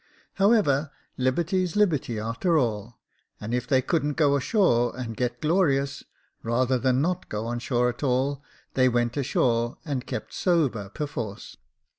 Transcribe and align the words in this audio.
However, 0.41 0.89
liberty's 1.15 1.75
liberty 1.75 2.17
a'ter 2.19 2.57
all 2.57 2.87
j 2.97 3.45
and 3.45 3.53
if 3.53 3.67
they 3.67 3.83
couldn't 3.83 4.13
go 4.17 4.35
ashore 4.35 4.97
and 4.97 5.15
get 5.15 5.41
glorious, 5.41 6.03
rather 6.41 6.79
than 6.79 7.01
not 7.03 7.29
go 7.29 7.45
on 7.45 7.59
shore 7.59 7.89
at 7.89 8.01
all, 8.01 8.41
they 8.73 8.89
went 8.89 9.15
ashore, 9.15 9.77
and 9.85 10.07
kept 10.07 10.33
sober 10.33 10.89
perforce. 10.89 11.55